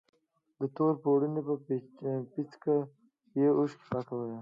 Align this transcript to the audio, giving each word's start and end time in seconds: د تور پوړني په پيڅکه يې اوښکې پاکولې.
د 0.59 0.61
تور 0.75 0.93
پوړني 1.03 1.41
په 1.47 1.53
پيڅکه 2.33 2.75
يې 3.39 3.47
اوښکې 3.57 3.85
پاکولې. 3.91 4.37